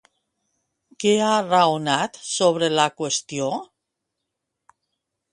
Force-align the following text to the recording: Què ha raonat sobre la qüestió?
Què 1.01 1.11
ha 1.25 1.33
raonat 1.49 2.17
sobre 2.29 2.69
la 2.77 2.85
qüestió? 3.01 3.51